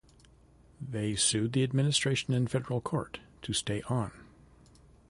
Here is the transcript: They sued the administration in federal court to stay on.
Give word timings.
They 0.81 1.13
sued 1.15 1.53
the 1.53 1.61
administration 1.61 2.33
in 2.33 2.47
federal 2.47 2.81
court 2.81 3.19
to 3.43 3.53
stay 3.53 3.83
on. 3.83 4.09